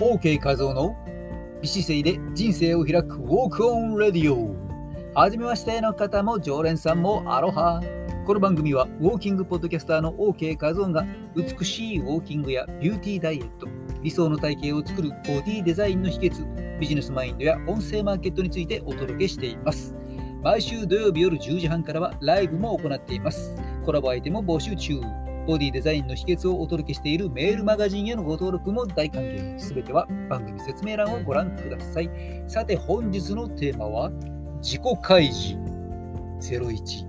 [0.00, 0.96] OK 画像の
[1.60, 4.56] 美姿勢で人生を開く Walk On Radio。
[5.12, 7.82] はじめましての方も常連さんもアロハ。
[8.24, 11.04] この番組はウォーキングポッドキャスターの OK 画像が
[11.36, 13.66] 美しいウォーキングやビューティーダイエット
[14.02, 19.94] 理想の体型を作るボディデザインの秘訣ビジネスマインドや音声マーケットについてお届けしています。
[20.42, 23.54] 毎週土曜日夜10時半からはライブも行っています。
[23.84, 25.29] コラボアイテムも募集中。
[25.46, 29.58] ボディデザインの秘訣をお届けしているメールマガジンへのご登録も大歓迎。
[29.58, 32.10] すべては番組説明欄をご覧ください。
[32.46, 34.10] さて本日のテーマは
[34.62, 35.58] 自己開示
[36.40, 37.08] 01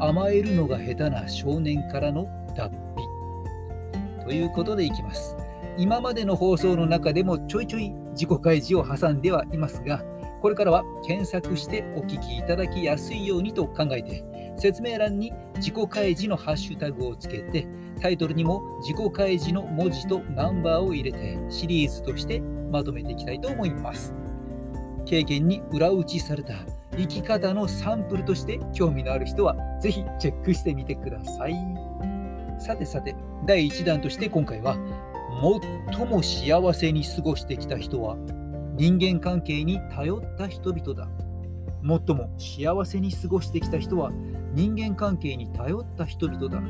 [0.00, 5.36] 甘えるのが下手な少年からの脱皮ということでいきます。
[5.76, 10.02] 今までの放送の中でもちょいちょい自己開示を挟んではいますが、
[10.42, 14.24] これからは検索してお聞きいただきやすいようにと考えて、
[14.58, 17.66] 説明欄に自己開示のハッシュタグをつけて、
[18.00, 24.14] タイトルにも自己開示の文字とナンバーを入れてシリーズとしてまとめていきたいと思います。
[25.06, 26.54] 経験に裏打ちされた
[26.96, 31.54] 生き方のサンプルとして興味のある人はぜひチェックしてみてください。
[32.58, 33.14] さてさて、
[33.46, 34.76] 第1弾として今回は、
[35.88, 38.16] 最も幸せに過ごしてきた人は
[38.74, 41.08] 人間関係に頼った人々だ。
[41.80, 44.10] 最も幸せに過ごしてきた人は
[44.58, 46.60] 人間関係に頼った人々だ。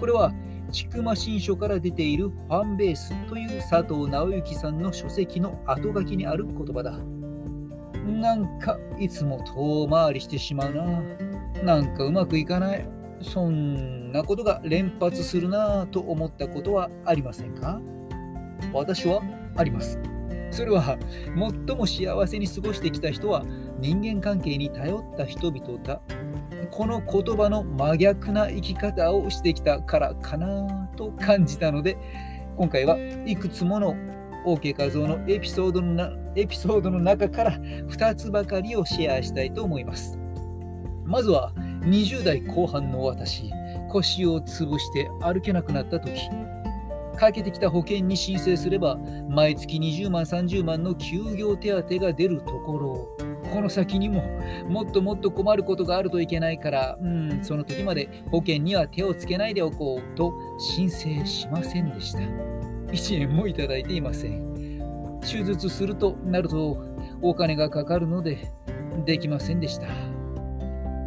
[0.00, 0.32] これは、
[0.72, 6.98] 千曲新書から出ているファンベースという佐藤直之さんの書籍の後書きにある言葉だ。
[8.04, 10.84] なんかいつも遠回りしてしまうな。
[11.62, 12.84] なんかうまくいかない。
[13.22, 17.80] そんなことが連発するなぁと思ったことはありませんか？
[18.72, 19.22] 私は
[19.54, 20.00] あります。
[20.50, 20.98] それは
[21.36, 23.44] 最も幸せに過ごしてきた人は
[23.78, 26.00] 人間関係に頼った人々だ。
[26.70, 31.96] この言葉の真逆な生き方をしてきたからかなと感じたので
[32.56, 33.94] 今回はいくつもの
[34.46, 40.18] OK 画像のエピソードのなエピソードの中から2つばかりをシェアしたいと思います。
[41.04, 43.50] まずは20代後半の私
[43.88, 46.28] 腰を潰して歩けなくなった時
[47.16, 48.96] かけてきた保険に申請すれば
[49.28, 53.19] 毎月20万30万の休業手当が出るところ
[53.50, 54.22] この先にも
[54.68, 62.20] もっともっと困ることがあるといけないからうんその時まで保険には手をつけないでおこうと申請しませんでした。
[62.20, 64.50] 1円もいただいていません。
[65.22, 66.82] 手術するとなると
[67.22, 68.48] お金がかかるので
[69.04, 69.86] できませんでした。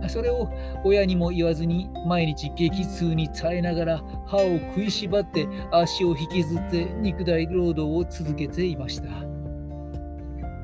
[0.09, 0.49] それを
[0.83, 9.32] 親にも言わずに毎日激痛に耐えながら歯を食いしばって足を引きずって肉体労働を続けていました。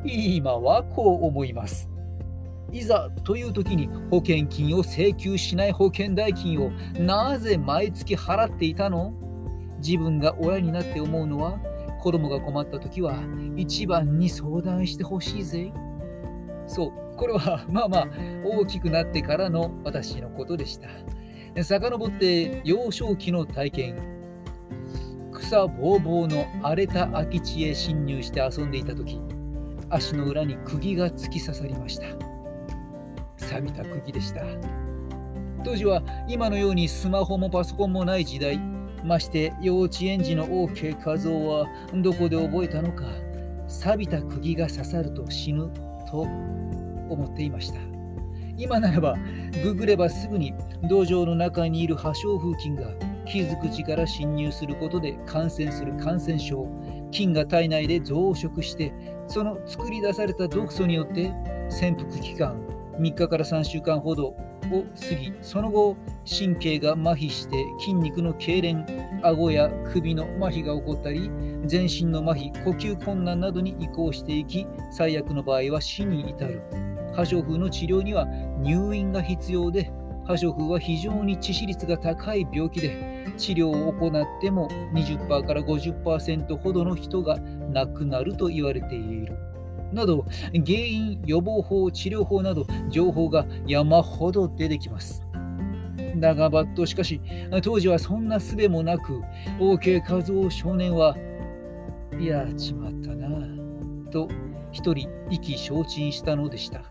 [0.06, 1.90] 今はこう思います。
[2.72, 9.14] いざという時に保険金を請求しない保険代金をなぜ毎月払っていたの？
[9.82, 11.59] 自分が親になって思うのは
[12.02, 13.16] 子供が困った時は
[13.56, 15.74] 一番に相談してほしいぜ。
[16.68, 18.08] そう、これは まあまあ
[18.46, 20.90] 大きくなってからの私のことでした。
[21.64, 24.20] 遡って幼少期の体験。
[25.32, 29.20] 草ぼうぼうの荒れた空き地へ侵入して遊んでいた時、
[29.90, 32.06] 足の裏に釘が突き刺さりました。
[33.38, 34.44] 錆びた釘でした。
[35.64, 38.60] 当時は今のようにスマホもパソコンもない時代、
[39.04, 43.06] まして幼稚園児の OK 画像はどこで覚えたのか、
[43.68, 45.72] 錆びた釘が刺さると死ぬ
[46.10, 47.80] と思っていました。
[48.58, 49.16] 今ならば、
[49.64, 50.54] ググればすぐに
[50.90, 52.92] 道場の中にいる破傷風菌が
[53.26, 56.68] 傷口から侵入することで感染する感染症、
[57.12, 58.94] 菌が体内で増殖して、
[59.28, 61.34] その作り出された毒素によって
[61.70, 62.59] 潜伏期間
[63.00, 64.36] 3日から3週間ほどを
[65.09, 68.86] 過ぎ、その後、神経が麻痺して筋肉の痙攣、
[69.24, 71.31] 顎や首の麻痺が起こったり、
[71.66, 76.62] 全身の麻痺、呼吸困難などに移行していき、最悪の場合は死に至る。
[77.14, 78.26] 破傷風の治療には
[78.59, 79.91] 入院が必要で、
[80.26, 83.09] 破傷風は非常に致死率が高い病気で、
[83.40, 87.40] 治療を行っても20%から50%ほどの人が
[87.72, 89.34] 亡くなると言われている。
[89.91, 95.26] など、原因、予防法、治療法など情報が山ほど出てきます。
[96.18, 97.22] だがばっとしかし、
[97.64, 99.22] 当時はそんな術もなく、
[99.59, 101.16] OK 和夫少年は
[102.20, 103.30] い、やちまったな、
[104.12, 104.28] と
[104.72, 106.82] 一人意気消沈したのでした。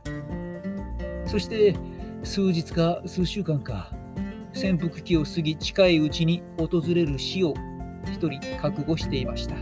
[1.26, 1.76] そして
[2.24, 3.92] 数日か数週間か
[4.58, 7.54] 潜伏期を過ぎ近いうちに訪れる死を
[8.12, 9.54] 一人覚悟していました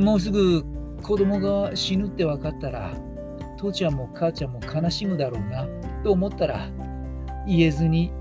[0.00, 0.64] もうすぐ
[1.02, 2.94] 子供が死ぬって分かったら
[3.56, 5.66] 父ちゃんも母ちゃんも悲しむだろうな
[6.04, 6.68] と思ったら
[7.46, 8.12] 言えずに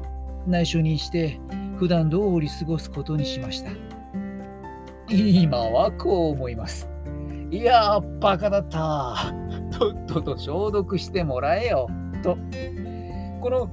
[0.47, 1.39] 内緒にして
[1.77, 3.69] 普段通り過ごすことにしました
[5.09, 6.89] 今はこう思います。
[7.51, 9.33] いやー、バカだった。
[9.77, 11.87] とっとと消毒してもらえよ。
[12.23, 12.37] と。
[13.39, 13.69] この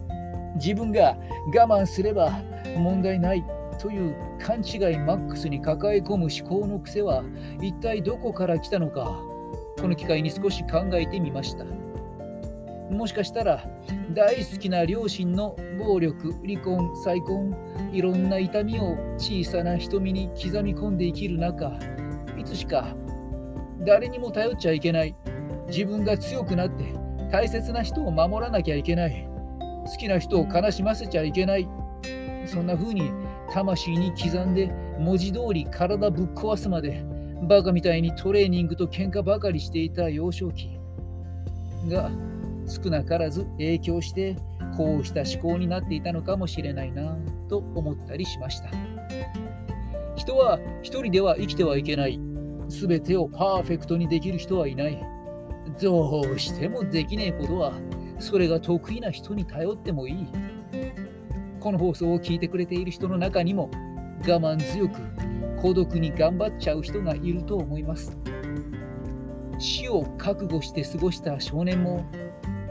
[0.57, 1.17] 自分が
[1.55, 2.41] 我慢すれば
[2.77, 3.45] 問題ない
[3.79, 7.25] という勘違いマックスに抱え込む思考の癖は
[7.61, 9.21] 一体どこから来たのか
[9.81, 11.65] この機会に少し考えてみました
[12.91, 13.65] もしかしたら
[14.13, 17.57] 大好きな両親の暴力離婚再婚
[17.93, 21.73] いろんな痛みを小さな瞳に刻み込んで生きる中
[22.39, 22.95] いつしか
[23.81, 25.17] 誰にも頼っちゃいけない
[25.69, 26.95] 自分が強くなって
[27.31, 29.32] 大切な人を守らなきゃいけない
[29.87, 31.69] 好きな人を悲しませちゃいけない。
[32.47, 33.11] そんな風に
[33.53, 37.05] 魂に刻んで文字通り体ぶっ壊すまで
[37.49, 40.79] バカみたいにトレーニングと喧嘩ばかりしていた幼少期。
[41.89, 42.11] が
[42.67, 44.37] 少なからず影響して
[44.77, 47.17] こうした思考になっていたのかもしれないな
[47.49, 48.71] と思ったりしました。
[50.15, 52.21] 人は一人では生きてはいけない。
[52.69, 54.99] 全てをパーフェクトにできる人はいない。
[55.81, 57.73] どうしてもできねえことは
[58.23, 60.27] それが得意な人に頼ってもいい。
[61.61, 63.71] この放送を聞いてくれている人の中にも
[64.27, 65.01] 我慢強く
[65.61, 68.17] 孤独に頑張っちゃう人がいると思います。
[69.59, 72.05] 死を覚悟して過ごした少年も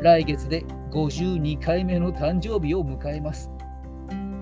[0.01, 3.51] 来月で52回目の誕生日を迎えます。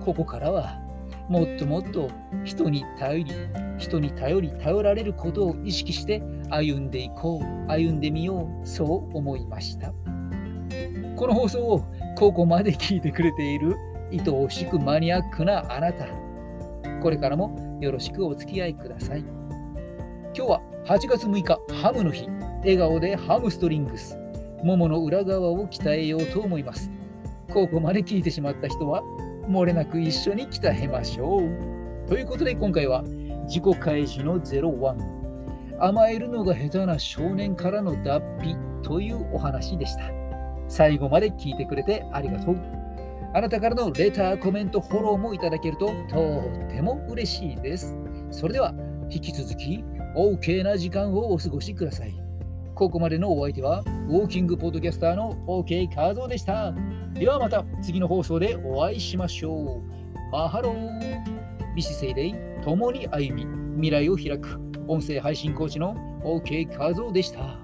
[0.00, 0.80] ここからは
[1.28, 2.08] もっともっと
[2.44, 3.32] 人に頼り、
[3.78, 9.92] 人に頼り頼られることを意識して歩んでいこう、歩んでみよう、そう思いました。
[11.20, 11.84] この放送を
[12.16, 13.76] ここまで聞いてくれている
[14.10, 16.06] 愛おしくマニアックなあなた。
[17.02, 19.18] これからもよろしくお付き合いください。
[19.18, 22.26] 今日は8月6日ハムの日。
[22.60, 24.16] 笑顔でハムストリングス。
[24.64, 26.90] ももの裏側を鍛えようと思います。
[27.52, 29.02] ここまで聞いてしまった人は
[29.46, 32.08] 漏れなく一緒に鍛えましょう。
[32.08, 33.02] ということで今回は
[33.46, 34.96] 自己開示の01
[35.80, 40.19] 甘えるのが下手な少年からの脱皮というお話でした。
[40.70, 42.56] 最後まで聞いてくれてありがとう。
[43.34, 47.96] あなたからのレター、コメント、フォローもいただけるととっても嬉しいです。
[48.30, 48.72] それでは
[49.10, 49.84] 引き続き
[50.16, 52.14] OK な時間をお過ごしください。
[52.74, 56.72] ここまでのお相手はウォーキングポッドキャスターの OK カゾでした。
[57.14, 60.30] ではまた次の放送でお会いしましょう。
[60.32, 61.24] マハロー
[61.74, 62.32] 美姿勢で
[62.64, 67.58] 共に歩み未来を開く音声配信コーチの OK カゾでした。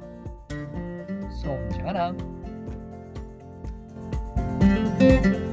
[1.30, 2.35] そんじゃな。
[4.98, 5.45] Thank you